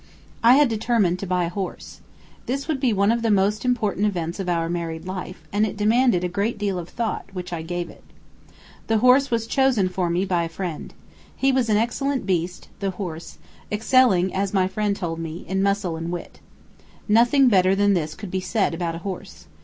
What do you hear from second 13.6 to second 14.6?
excelling, as